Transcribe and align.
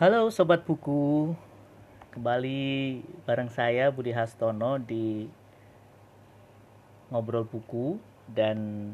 Halo 0.00 0.32
Sobat 0.32 0.64
Buku 0.64 1.36
Kembali 2.16 3.04
bareng 3.28 3.52
saya 3.52 3.92
Budi 3.92 4.16
Hastono 4.16 4.80
di 4.80 5.28
Ngobrol 7.12 7.44
Buku 7.44 8.00
Dan 8.24 8.88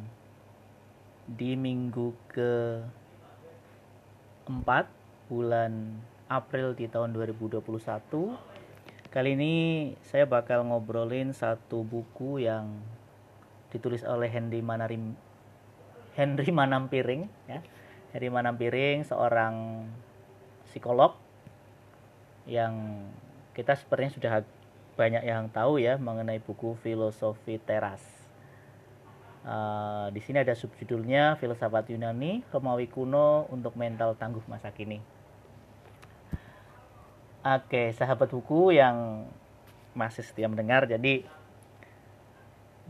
di 1.31 1.55
minggu 1.55 2.11
ke 2.27 2.83
4 4.51 5.31
bulan 5.31 5.95
April 6.27 6.75
di 6.75 6.91
tahun 6.91 7.15
2021 7.15 7.63
Kali 9.15 9.31
ini 9.31 9.55
saya 10.03 10.27
bakal 10.27 10.67
ngobrolin 10.67 11.31
satu 11.31 11.87
buku 11.87 12.43
yang 12.43 12.83
ditulis 13.71 14.03
oleh 14.03 14.27
Henry 14.27 14.59
Manarim 14.59 15.15
Henry 16.19 16.51
Manampiring 16.51 17.31
ya. 17.47 17.63
Henry 18.11 18.27
Manampiring 18.27 19.07
seorang 19.07 19.87
psikolog 20.77 21.17
yang 22.45 23.01
kita 23.57 23.73
sepertinya 23.73 24.13
sudah 24.13 24.33
banyak 25.01 25.25
yang 25.25 25.49
tahu 25.49 25.81
ya 25.81 25.97
mengenai 25.97 26.37
buku 26.37 26.77
filosofi 26.85 27.57
teras. 27.57 28.05
Uh, 29.41 30.13
di 30.13 30.21
sini 30.21 30.45
ada 30.45 30.53
subjudulnya 30.53 31.41
filsafat 31.41 31.89
Yunani 31.89 32.45
Romawi 32.53 32.93
kuno 32.93 33.49
untuk 33.49 33.73
mental 33.81 34.13
tangguh 34.21 34.45
masa 34.45 34.69
kini. 34.69 35.01
Oke, 37.41 37.97
sahabat 37.97 38.29
buku 38.29 38.77
yang 38.77 39.25
masih 39.97 40.27
setia 40.27 40.51
mendengar, 40.51 40.85
jadi 40.85 41.25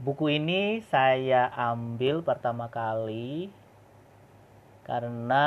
buku 0.00 0.42
ini 0.42 0.82
saya 0.90 1.52
ambil 1.54 2.24
pertama 2.24 2.66
kali 2.66 3.52
karena 4.82 5.44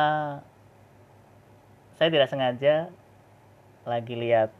saya 1.99 2.15
tidak 2.15 2.31
sengaja 2.31 2.87
lagi 3.83 4.15
lihat 4.15 4.55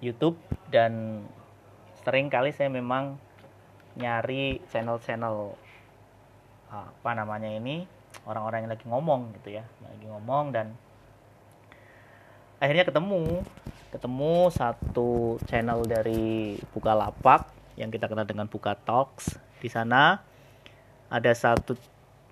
YouTube 0.00 0.40
dan 0.72 1.20
sering 2.00 2.32
kali 2.32 2.56
saya 2.56 2.72
memang 2.72 3.20
nyari 4.00 4.64
channel-channel 4.72 5.52
apa 6.72 7.10
namanya 7.12 7.52
ini 7.52 7.84
orang-orang 8.24 8.64
yang 8.64 8.72
lagi 8.72 8.86
ngomong 8.88 9.20
gitu 9.36 9.60
ya 9.60 9.64
lagi 9.84 10.08
ngomong 10.08 10.56
dan 10.56 10.72
akhirnya 12.56 12.88
ketemu 12.88 13.44
ketemu 13.92 14.48
satu 14.48 15.36
channel 15.44 15.84
dari 15.84 16.56
Bukalapak 16.72 17.52
yang 17.76 17.92
kita 17.92 18.08
kenal 18.08 18.24
dengan 18.24 18.48
Buka 18.48 18.72
Talks. 18.72 19.36
Di 19.60 19.68
sana 19.68 20.16
ada 21.12 21.32
satu 21.36 21.76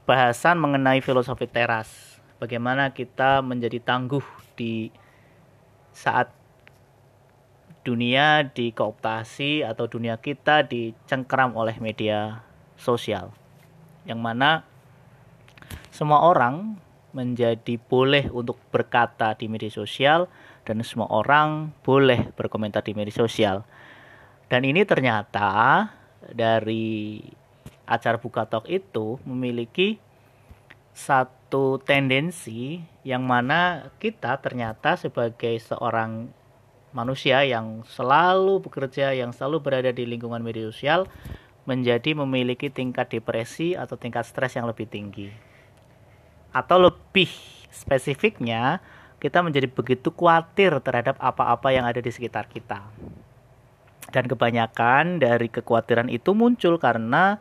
bahasan 0.09 0.57
mengenai 0.57 1.05
filosofi 1.05 1.45
teras 1.45 2.10
bagaimana 2.41 2.91
kita 2.97 3.45
menjadi 3.45 3.79
tangguh 3.85 4.25
di 4.57 4.89
saat 5.93 6.33
dunia 7.85 8.49
dikooptasi 8.49 9.65
atau 9.65 9.85
dunia 9.89 10.17
kita 10.17 10.65
dicengkram 10.65 11.53
oleh 11.57 11.77
media 11.79 12.41
sosial. 12.77 13.33
Yang 14.09 14.21
mana 14.21 14.51
semua 15.93 16.25
orang 16.25 16.81
menjadi 17.13 17.77
boleh 17.77 18.33
untuk 18.33 18.57
berkata 18.73 19.37
di 19.37 19.51
media 19.51 19.69
sosial 19.69 20.31
dan 20.65 20.81
semua 20.87 21.11
orang 21.11 21.75
boleh 21.85 22.33
berkomentar 22.37 22.85
di 22.85 22.97
media 22.97 23.13
sosial. 23.13 23.67
Dan 24.49 24.67
ini 24.67 24.83
ternyata 24.85 25.89
dari 26.21 27.21
acara 27.89 28.21
buka 28.21 28.47
talk 28.47 28.71
itu 28.71 29.19
memiliki 29.27 29.99
satu 30.95 31.40
tendensi 31.83 32.79
yang 33.03 33.27
mana 33.27 33.91
kita 33.99 34.39
ternyata 34.39 34.95
sebagai 34.95 35.59
seorang 35.59 36.31
manusia 36.91 37.43
yang 37.47 37.83
selalu 37.87 38.63
bekerja, 38.63 39.15
yang 39.15 39.35
selalu 39.35 39.63
berada 39.63 39.91
di 39.91 40.07
lingkungan 40.07 40.43
media 40.43 40.71
sosial 40.71 41.07
menjadi 41.67 42.19
memiliki 42.19 42.71
tingkat 42.71 43.11
depresi 43.15 43.79
atau 43.79 43.95
tingkat 43.95 44.27
stres 44.27 44.59
yang 44.59 44.67
lebih 44.67 44.91
tinggi. 44.91 45.31
Atau 46.51 46.83
lebih 46.83 47.31
spesifiknya, 47.71 48.83
kita 49.23 49.45
menjadi 49.45 49.71
begitu 49.71 50.11
khawatir 50.11 50.83
terhadap 50.83 51.15
apa-apa 51.23 51.71
yang 51.71 51.87
ada 51.87 52.03
di 52.03 52.11
sekitar 52.11 52.51
kita. 52.51 52.83
Dan 54.11 54.27
kebanyakan 54.27 55.23
dari 55.23 55.47
kekhawatiran 55.47 56.11
itu 56.11 56.35
muncul 56.35 56.83
karena 56.83 57.39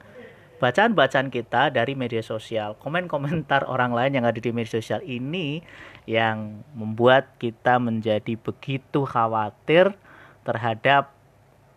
bacaan-bacaan 0.59 1.31
kita 1.31 1.71
dari 1.71 1.95
media 1.95 2.19
sosial, 2.19 2.75
komen-komentar 2.83 3.63
orang 3.65 3.95
lain 3.95 4.19
yang 4.19 4.25
ada 4.27 4.37
di 4.37 4.51
media 4.51 4.77
sosial 4.77 4.99
ini 5.07 5.63
yang 6.03 6.61
membuat 6.75 7.39
kita 7.39 7.79
menjadi 7.79 8.35
begitu 8.35 9.07
khawatir 9.07 9.95
terhadap 10.43 11.15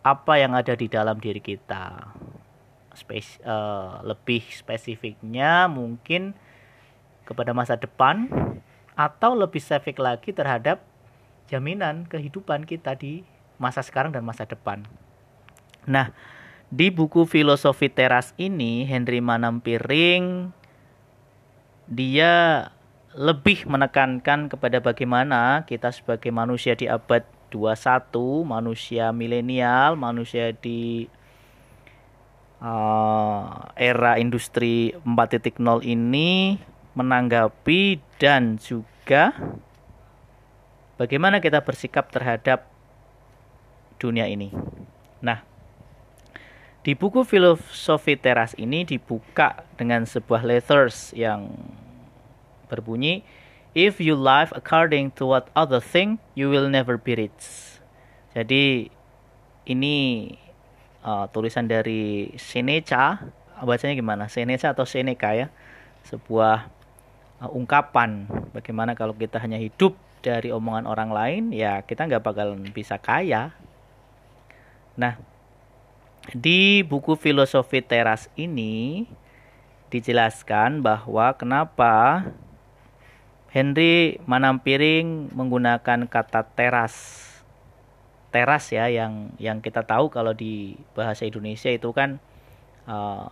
apa 0.03 0.33
yang 0.35 0.51
ada 0.51 0.75
di 0.75 0.91
dalam 0.91 1.15
diri 1.17 1.39
kita. 1.39 2.11
Spes 2.93 3.41
uh, 3.41 4.03
lebih 4.05 4.43
spesifiknya 4.53 5.65
mungkin 5.65 6.37
kepada 7.25 7.55
masa 7.55 7.79
depan 7.79 8.29
atau 8.93 9.33
lebih 9.33 9.57
spesifik 9.63 10.03
lagi 10.03 10.29
terhadap 10.35 10.83
jaminan 11.49 12.05
kehidupan 12.05 12.67
kita 12.67 12.93
di 12.93 13.25
masa 13.57 13.81
sekarang 13.81 14.13
dan 14.13 14.21
masa 14.21 14.45
depan. 14.45 14.85
Nah, 15.87 16.11
di 16.73 16.89
buku 16.89 17.29
filosofi 17.29 17.85
teras 17.85 18.33
ini 18.41 18.81
Henry 18.89 19.21
Manampiring 19.21 20.49
dia 21.85 22.65
lebih 23.13 23.69
menekankan 23.69 24.49
kepada 24.49 24.81
bagaimana 24.81 25.69
kita 25.69 25.93
sebagai 25.93 26.33
manusia 26.33 26.73
di 26.73 26.89
abad 26.89 27.21
21, 27.53 28.41
manusia 28.41 29.13
milenial, 29.13 29.93
manusia 29.93 30.49
di 30.57 31.05
uh, 32.57 33.69
era 33.77 34.17
industri 34.17 34.97
4.0 35.05 35.61
ini 35.85 36.57
menanggapi 36.97 38.01
dan 38.17 38.57
juga 38.57 39.37
bagaimana 40.97 41.37
kita 41.37 41.61
bersikap 41.61 42.09
terhadap 42.09 42.65
dunia 44.01 44.25
ini. 44.25 44.49
Nah, 45.21 45.52
di 46.83 46.93
buku 46.99 47.23
filosofi 47.23 48.19
teras 48.19 48.51
ini 48.59 48.83
dibuka 48.83 49.63
dengan 49.79 50.03
sebuah 50.03 50.43
letters 50.43 51.15
yang 51.15 51.47
berbunyi 52.67 53.23
If 53.73 53.97
you 53.97 54.13
live 54.13 54.53
according 54.53 55.17
to 55.17 55.25
what 55.25 55.49
other 55.57 55.81
think, 55.81 56.21
you 56.37 56.53
will 56.53 56.69
never 56.69 56.93
be 57.01 57.17
rich. 57.17 57.41
Jadi 58.37 58.93
ini 59.65 60.29
uh, 61.01 61.25
tulisan 61.33 61.65
dari 61.65 62.29
Seneca, 62.37 63.33
bacanya 63.65 63.97
gimana? 63.97 64.29
Seneca 64.29 64.77
atau 64.77 64.85
Seneca 64.85 65.33
ya? 65.33 65.49
Sebuah 66.05 66.69
uh, 67.41 67.49
ungkapan 67.49 68.29
bagaimana 68.53 68.93
kalau 68.93 69.17
kita 69.17 69.41
hanya 69.41 69.57
hidup 69.57 69.97
dari 70.21 70.53
omongan 70.53 70.85
orang 70.85 71.09
lain, 71.09 71.43
ya 71.49 71.81
kita 71.81 72.05
nggak 72.05 72.21
bakal 72.21 72.53
bisa 72.77 73.01
kaya. 73.01 73.57
Nah, 74.93 75.17
di 76.33 76.81
buku 76.81 77.13
filosofi 77.13 77.85
teras 77.85 78.25
ini 78.33 79.05
dijelaskan 79.93 80.81
bahwa 80.81 81.37
kenapa 81.37 82.25
Henry 83.53 84.17
Manampiring 84.25 85.29
menggunakan 85.29 86.09
kata 86.09 86.41
teras. 86.57 87.21
Teras 88.33 88.73
ya 88.73 88.89
yang 88.89 89.29
yang 89.37 89.61
kita 89.61 89.85
tahu 89.85 90.09
kalau 90.09 90.33
di 90.33 90.73
bahasa 90.97 91.29
Indonesia 91.29 91.69
itu 91.69 91.93
kan 91.93 92.17
uh, 92.89 93.29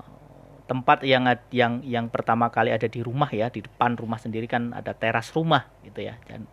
tempat 0.69 1.01
yang 1.01 1.25
yang 1.49 1.81
yang 1.81 2.05
pertama 2.13 2.53
kali 2.53 2.69
ada 2.69 2.85
di 2.85 3.01
rumah 3.01 3.33
ya, 3.33 3.49
di 3.49 3.65
depan 3.65 3.97
rumah 3.97 4.21
sendiri 4.21 4.45
kan 4.45 4.77
ada 4.77 4.93
teras 4.93 5.33
rumah 5.33 5.65
gitu 5.81 6.05
ya. 6.05 6.21
Dan 6.29 6.45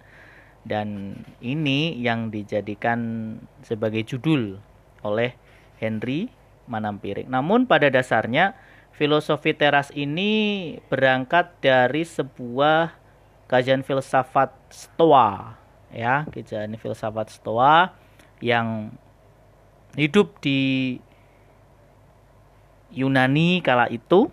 dan 0.65 0.89
ini 1.45 2.01
yang 2.01 2.33
dijadikan 2.33 3.37
sebagai 3.61 4.01
judul 4.09 4.57
oleh 5.05 5.37
Henry 5.77 6.38
Manampiring. 6.69 7.27
Namun 7.27 7.65
pada 7.65 7.89
dasarnya 7.89 8.55
filosofi 8.93 9.57
teras 9.57 9.89
ini 9.97 10.77
berangkat 10.93 11.51
dari 11.65 12.05
sebuah 12.05 12.93
kajian 13.49 13.83
filsafat 13.83 14.53
Stoa 14.69 15.57
ya, 15.91 16.29
kajian 16.29 16.77
filsafat 16.77 17.33
Stoa 17.33 17.97
yang 18.45 18.93
hidup 19.97 20.39
di 20.45 21.01
Yunani 22.93 23.61
kala 23.61 23.89
itu 23.89 24.29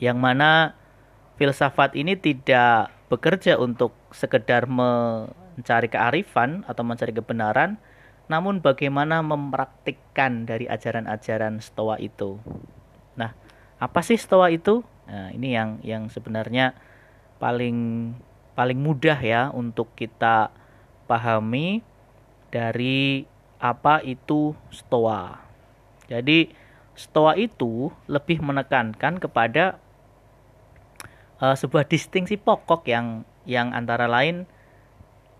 yang 0.00 0.20
mana 0.20 0.76
filsafat 1.36 1.96
ini 1.96 2.16
tidak 2.16 2.92
bekerja 3.12 3.60
untuk 3.60 3.92
sekedar 4.12 4.64
mencari 4.68 5.88
kearifan 5.88 6.64
atau 6.64 6.80
mencari 6.84 7.12
kebenaran 7.12 7.76
namun 8.32 8.64
bagaimana 8.64 9.20
mempraktikkan 9.20 10.48
dari 10.48 10.64
ajaran-ajaran 10.64 11.60
Stoa 11.60 12.00
itu. 12.00 12.40
Nah, 13.20 13.36
apa 13.76 14.00
sih 14.00 14.16
Stoa 14.16 14.48
itu? 14.48 14.80
Nah, 15.04 15.28
ini 15.36 15.52
yang 15.52 15.76
yang 15.84 16.08
sebenarnya 16.08 16.72
paling 17.36 18.10
paling 18.56 18.80
mudah 18.80 19.20
ya 19.20 19.52
untuk 19.52 19.92
kita 19.92 20.48
pahami 21.04 21.84
dari 22.48 23.28
apa 23.60 24.04
itu 24.04 24.52
stoa. 24.68 25.40
Jadi 26.08 26.52
stoa 26.92 27.38
itu 27.38 27.88
lebih 28.10 28.44
menekankan 28.44 29.16
kepada 29.16 29.80
uh, 31.40 31.56
sebuah 31.56 31.88
distingsi 31.88 32.36
pokok 32.36 32.84
yang 32.90 33.24
yang 33.48 33.72
antara 33.74 34.06
lain 34.06 34.44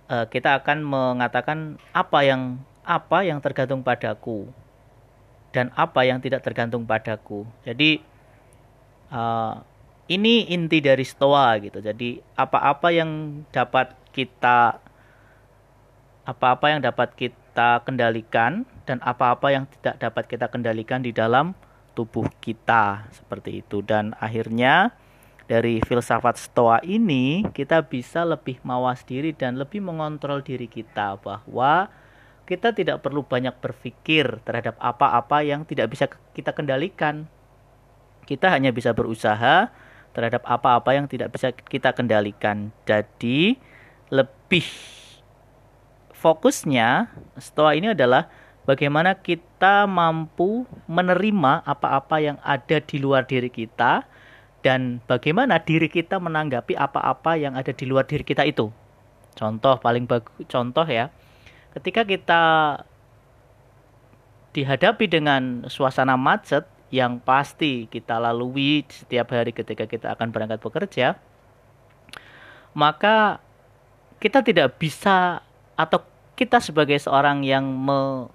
uh, 0.09 0.27
kita 0.27 0.59
akan 0.59 0.83
mengatakan 0.83 1.77
apa 1.93 2.25
yang 2.25 2.63
apa 2.83 3.23
yang 3.23 3.39
tergantung 3.39 3.81
padaku 3.83 4.51
dan 5.55 5.71
apa 5.79 6.03
yang 6.03 6.19
tidak 6.19 6.43
tergantung 6.43 6.83
padaku. 6.89 7.47
Jadi 7.63 8.03
uh, 9.13 9.63
ini 10.11 10.51
inti 10.51 10.83
dari 10.83 11.05
stoa 11.07 11.55
gitu. 11.63 11.79
Jadi 11.79 12.19
apa-apa 12.35 12.89
yang 12.91 13.43
dapat 13.55 13.95
kita 14.11 14.81
apa-apa 16.23 16.67
yang 16.71 16.81
dapat 16.83 17.15
kita 17.19 17.83
kendalikan 17.83 18.63
dan 18.87 19.03
apa-apa 19.03 19.51
yang 19.51 19.65
tidak 19.79 19.99
dapat 19.99 20.25
kita 20.31 20.47
kendalikan 20.47 21.03
di 21.03 21.11
dalam 21.11 21.55
tubuh 21.93 22.25
kita 22.41 23.11
seperti 23.13 23.61
itu 23.61 23.85
dan 23.85 24.17
akhirnya 24.17 24.95
dari 25.51 25.83
filsafat 25.85 26.41
stoa 26.41 26.79
ini 26.87 27.45
kita 27.53 27.85
bisa 27.85 28.25
lebih 28.25 28.63
mawas 28.65 29.05
diri 29.05 29.35
dan 29.37 29.59
lebih 29.59 29.83
mengontrol 29.85 30.41
diri 30.41 30.71
kita 30.71 31.21
bahwa 31.21 31.91
kita 32.45 32.75
tidak 32.75 33.01
perlu 33.01 33.23
banyak 33.23 33.55
berpikir 33.63 34.43
terhadap 34.43 34.77
apa-apa 34.83 35.47
yang 35.47 35.63
tidak 35.63 35.93
bisa 35.95 36.11
kita 36.35 36.51
kendalikan. 36.53 37.31
Kita 38.27 38.51
hanya 38.51 38.71
bisa 38.75 38.95
berusaha 38.95 39.71
terhadap 40.13 40.45
apa-apa 40.45 40.95
yang 40.95 41.07
tidak 41.09 41.33
bisa 41.33 41.51
kita 41.53 41.97
kendalikan. 41.97 42.71
Jadi 42.85 43.57
lebih 44.13 44.67
fokusnya 46.13 47.11
stoa 47.41 47.75
ini 47.75 47.97
adalah 47.97 48.29
bagaimana 48.69 49.19
kita 49.19 49.89
mampu 49.89 50.69
menerima 50.87 51.67
apa-apa 51.67 52.17
yang 52.23 52.39
ada 52.45 52.79
di 52.79 52.97
luar 53.03 53.27
diri 53.27 53.51
kita 53.51 54.07
dan 54.63 55.03
bagaimana 55.11 55.59
diri 55.59 55.91
kita 55.91 56.23
menanggapi 56.23 56.79
apa-apa 56.79 57.35
yang 57.35 57.59
ada 57.59 57.75
di 57.75 57.85
luar 57.89 58.07
diri 58.07 58.23
kita 58.23 58.47
itu. 58.47 58.71
Contoh 59.35 59.81
paling 59.83 60.07
bagus 60.07 60.47
contoh 60.47 60.87
ya. 60.87 61.11
Ketika 61.73 62.05
kita 62.05 62.43
dihadapi 64.53 65.09
dengan 65.09 65.65
suasana 65.73 66.21
macet 66.21 66.69
yang 66.93 67.17
pasti 67.17 67.89
kita 67.89 68.21
lalui 68.21 68.85
setiap 68.93 69.33
hari 69.33 69.57
ketika 69.57 69.89
kita 69.89 70.13
akan 70.13 70.29
berangkat 70.29 70.61
bekerja, 70.61 71.17
maka 72.77 73.41
kita 74.21 74.45
tidak 74.45 74.77
bisa 74.77 75.41
atau 75.73 76.05
kita 76.37 76.61
sebagai 76.61 77.01
seorang 77.01 77.41
yang 77.49 77.65
me, 77.65 78.29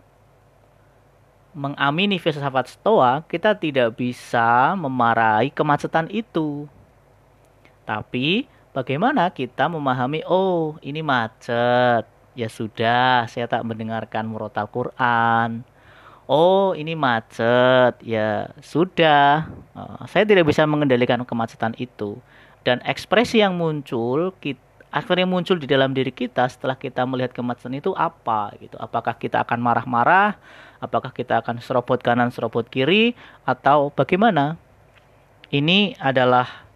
mengamini 1.53 2.17
filsafat 2.17 2.73
stoa, 2.73 3.21
kita 3.29 3.53
tidak 3.53 3.93
bisa 3.93 4.73
memarahi 4.73 5.53
kemacetan 5.53 6.09
itu. 6.09 6.65
Tapi 7.85 8.49
bagaimana 8.73 9.29
kita 9.29 9.69
memahami, 9.69 10.25
oh 10.25 10.81
ini 10.81 11.05
macet, 11.05 12.05
ya 12.37 12.47
sudah, 12.47 13.25
saya 13.25 13.49
tak 13.49 13.65
mendengarkan 13.65 14.29
murotal 14.29 14.69
Quran. 14.69 15.65
Oh 16.29 16.75
ini 16.77 16.93
macet. 16.93 17.97
Ya 18.03 18.53
sudah. 18.61 19.49
Uh, 19.73 20.05
saya 20.05 20.27
tidak 20.27 20.45
bisa 20.45 20.67
mengendalikan 20.69 21.23
kemacetan 21.25 21.73
itu. 21.81 22.19
Dan 22.61 22.83
ekspresi 22.85 23.41
yang 23.41 23.57
muncul 23.57 24.35
kita 24.37 24.61
yang 25.17 25.29
muncul 25.29 25.59
di 25.59 25.67
dalam 25.67 25.91
diri 25.91 26.11
kita 26.11 26.47
setelah 26.47 26.75
kita 26.75 27.03
melihat 27.07 27.31
kemacetan 27.31 27.79
itu 27.79 27.95
apa 27.95 28.53
gitu. 28.59 28.75
Apakah 28.77 29.15
kita 29.15 29.41
akan 29.41 29.59
marah-marah? 29.59 30.35
Apakah 30.83 31.15
kita 31.15 31.41
akan 31.41 31.63
serobot 31.63 32.03
kanan 32.03 32.29
serobot 32.29 32.67
kiri? 32.67 33.15
Atau 33.47 33.95
bagaimana? 33.95 34.59
Ini 35.47 35.95
adalah 35.95 36.67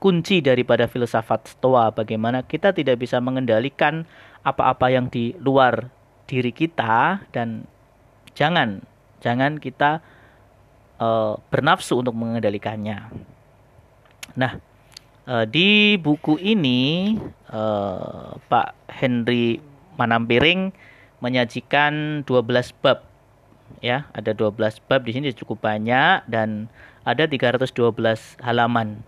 kunci 0.00 0.40
daripada 0.40 0.88
filsafat 0.88 1.50
stoa 1.50 1.92
bagaimana 1.92 2.40
kita 2.40 2.72
tidak 2.72 3.04
bisa 3.04 3.20
mengendalikan 3.20 4.08
apa-apa 4.42 4.88
yang 4.92 5.12
di 5.12 5.36
luar 5.40 5.90
diri 6.24 6.54
kita 6.54 7.26
dan 7.34 7.66
jangan 8.32 8.84
Jangan 9.20 9.60
kita 9.60 10.00
uh, 10.96 11.36
bernafsu 11.52 12.00
untuk 12.00 12.16
mengendalikannya. 12.16 13.12
Nah, 14.34 14.52
uh, 15.28 15.44
di 15.44 16.00
buku 16.00 16.40
ini 16.40 17.14
uh, 17.52 18.40
Pak 18.48 18.88
Henry 18.88 19.60
Manampiring 20.00 20.72
menyajikan 21.20 22.24
12 22.24 22.80
bab. 22.80 23.04
Ya, 23.84 24.08
ada 24.16 24.32
12 24.32 24.56
bab 24.88 25.04
di 25.04 25.12
sini 25.14 25.30
cukup 25.36 25.62
banyak 25.62 26.26
dan 26.26 26.72
ada 27.04 27.28
312 27.28 27.76
halaman 28.40 29.04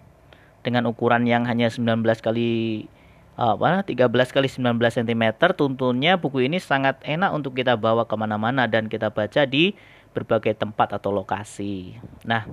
dengan 0.62 0.86
ukuran 0.86 1.26
yang 1.26 1.48
hanya 1.48 1.66
19 1.72 2.04
kali 2.22 2.86
apa 3.32 3.80
13 3.80 4.12
kali 4.12 4.48
19 4.48 4.76
cm 4.76 5.24
tuntunnya 5.56 6.20
buku 6.20 6.44
ini 6.44 6.60
sangat 6.60 7.00
enak 7.00 7.32
untuk 7.32 7.56
kita 7.56 7.80
bawa 7.80 8.04
ke 8.04 8.14
mana-mana 8.14 8.68
dan 8.68 8.92
kita 8.92 9.08
baca 9.08 9.48
di 9.48 9.72
berbagai 10.12 10.52
tempat 10.52 10.92
atau 10.92 11.08
lokasi. 11.08 11.96
Nah, 12.28 12.44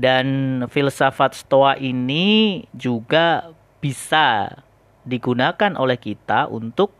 dan 0.00 0.26
filsafat 0.72 1.36
Stoa 1.36 1.76
ini 1.76 2.64
juga 2.72 3.52
bisa 3.84 4.56
digunakan 5.04 5.76
oleh 5.76 6.00
kita 6.00 6.48
untuk 6.48 6.96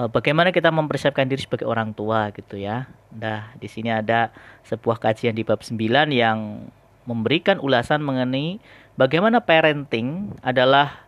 uh, 0.00 0.08
bagaimana 0.08 0.48
kita 0.48 0.72
mempersiapkan 0.72 1.28
diri 1.28 1.44
sebagai 1.44 1.68
orang 1.68 1.92
tua 1.92 2.32
gitu 2.32 2.56
ya. 2.56 2.88
Nah, 3.12 3.52
di 3.60 3.68
sini 3.68 3.92
ada 3.92 4.32
sebuah 4.64 4.96
kajian 4.96 5.36
di 5.36 5.44
bab 5.44 5.60
9 5.60 5.76
yang 6.12 6.68
memberikan 7.02 7.58
ulasan 7.58 7.98
mengenai 7.98 8.62
bagaimana 8.96 9.42
parenting 9.42 10.36
adalah 10.44 11.06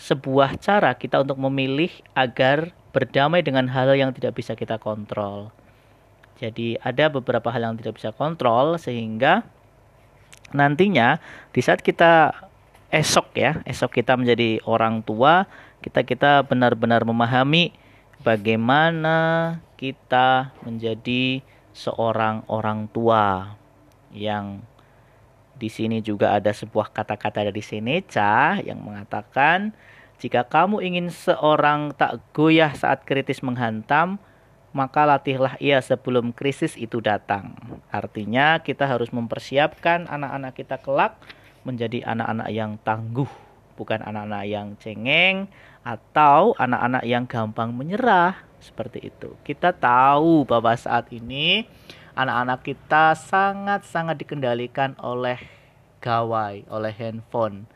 sebuah 0.00 0.56
cara 0.56 0.96
kita 0.96 1.20
untuk 1.20 1.36
memilih 1.36 1.92
agar 2.16 2.72
berdamai 2.90 3.44
dengan 3.44 3.68
hal 3.68 3.92
yang 3.94 4.10
tidak 4.16 4.40
bisa 4.40 4.56
kita 4.56 4.80
kontrol. 4.80 5.52
Jadi 6.40 6.80
ada 6.80 7.12
beberapa 7.12 7.52
hal 7.52 7.68
yang 7.68 7.76
tidak 7.76 8.00
bisa 8.00 8.16
kontrol 8.16 8.80
sehingga 8.80 9.44
nantinya 10.56 11.20
di 11.52 11.60
saat 11.60 11.84
kita 11.84 12.32
esok 12.90 13.36
ya, 13.36 13.60
esok 13.68 14.00
kita 14.00 14.16
menjadi 14.16 14.64
orang 14.64 15.04
tua, 15.04 15.44
kita 15.84 16.02
kita 16.02 16.48
benar-benar 16.48 17.04
memahami 17.04 17.76
bagaimana 18.24 19.60
kita 19.76 20.56
menjadi 20.64 21.44
seorang 21.76 22.42
orang 22.50 22.90
tua 22.90 23.54
yang 24.10 24.64
di 25.60 25.68
sini 25.68 26.00
juga 26.00 26.32
ada 26.32 26.48
sebuah 26.48 26.88
kata-kata 26.88 27.44
dari 27.44 27.60
Seneca 27.60 28.56
yang 28.64 28.80
mengatakan 28.80 29.76
jika 30.16 30.48
kamu 30.48 30.80
ingin 30.80 31.12
seorang 31.12 31.92
tak 31.92 32.20
goyah 32.32 32.72
saat 32.72 33.04
kritis 33.04 33.44
menghantam, 33.44 34.16
maka 34.72 35.04
latihlah 35.04 35.60
ia 35.60 35.80
sebelum 35.80 36.32
krisis 36.32 36.76
itu 36.80 37.00
datang. 37.04 37.56
Artinya 37.92 38.60
kita 38.60 38.88
harus 38.88 39.12
mempersiapkan 39.12 40.08
anak-anak 40.08 40.52
kita 40.56 40.76
kelak 40.80 41.20
menjadi 41.64 42.04
anak-anak 42.04 42.48
yang 42.52 42.76
tangguh, 42.84 43.28
bukan 43.80 44.00
anak-anak 44.04 44.44
yang 44.48 44.68
cengeng 44.80 45.48
atau 45.84 46.52
anak-anak 46.56 47.04
yang 47.08 47.24
gampang 47.24 47.72
menyerah 47.72 48.36
seperti 48.60 49.08
itu. 49.08 49.32
Kita 49.40 49.72
tahu 49.72 50.44
bahwa 50.44 50.76
saat 50.76 51.08
ini 51.16 51.64
anak-anak 52.14 52.60
kita 52.66 53.14
sangat-sangat 53.14 54.16
dikendalikan 54.20 54.98
oleh 55.00 55.38
gawai, 56.02 56.64
oleh 56.66 56.92
handphone. 56.96 57.68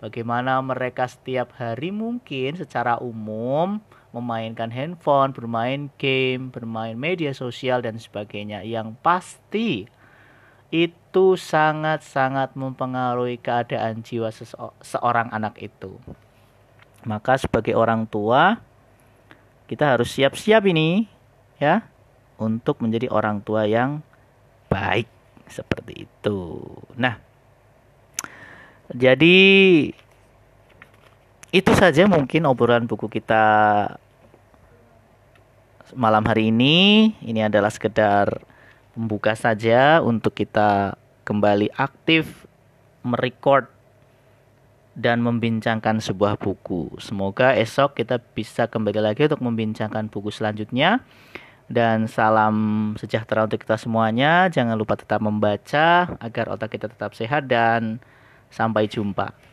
Bagaimana 0.00 0.60
mereka 0.64 1.04
setiap 1.04 1.52
hari 1.60 1.92
mungkin 1.92 2.56
secara 2.56 2.96
umum 2.96 3.84
memainkan 4.10 4.72
handphone, 4.72 5.30
bermain 5.36 5.92
game, 6.00 6.48
bermain 6.48 6.96
media 6.96 7.30
sosial 7.36 7.84
dan 7.84 8.00
sebagainya 8.00 8.64
yang 8.64 8.96
pasti 9.04 9.86
itu 10.70 11.26
sangat-sangat 11.34 12.54
mempengaruhi 12.54 13.42
keadaan 13.42 14.06
jiwa 14.06 14.30
seorang 14.80 15.28
anak 15.34 15.58
itu. 15.58 15.98
Maka 17.02 17.36
sebagai 17.36 17.74
orang 17.74 18.06
tua 18.06 18.62
kita 19.66 19.98
harus 19.98 20.14
siap-siap 20.14 20.62
ini 20.66 21.10
ya 21.58 21.89
untuk 22.40 22.80
menjadi 22.80 23.12
orang 23.12 23.44
tua 23.44 23.68
yang 23.68 24.00
baik 24.72 25.06
seperti 25.46 26.08
itu. 26.08 26.64
Nah, 26.96 27.20
jadi 28.90 29.38
itu 31.50 31.72
saja 31.76 32.06
mungkin 32.08 32.48
obrolan 32.48 32.88
buku 32.88 33.06
kita 33.12 33.44
malam 35.94 36.24
hari 36.24 36.48
ini. 36.48 37.12
Ini 37.20 37.52
adalah 37.52 37.68
sekedar 37.68 38.40
pembuka 38.94 39.36
saja 39.36 40.00
untuk 40.00 40.32
kita 40.34 40.96
kembali 41.28 41.70
aktif 41.76 42.46
merecord 43.04 43.68
dan 44.98 45.22
membincangkan 45.22 46.02
sebuah 46.02 46.36
buku. 46.36 46.98
Semoga 46.98 47.54
esok 47.54 47.98
kita 48.02 48.18
bisa 48.20 48.66
kembali 48.66 49.00
lagi 49.00 49.30
untuk 49.30 49.42
membincangkan 49.42 50.10
buku 50.10 50.34
selanjutnya. 50.34 51.02
Dan 51.70 52.10
salam 52.10 52.54
sejahtera 52.98 53.46
untuk 53.46 53.62
kita 53.62 53.78
semuanya. 53.78 54.50
Jangan 54.50 54.74
lupa 54.74 54.98
tetap 54.98 55.22
membaca 55.22 56.18
agar 56.18 56.50
otak 56.50 56.74
kita 56.74 56.90
tetap 56.90 57.14
sehat 57.14 57.46
dan 57.46 58.02
sampai 58.50 58.90
jumpa. 58.90 59.49